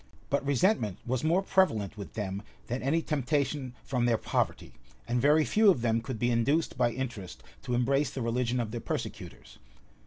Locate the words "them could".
5.83-6.17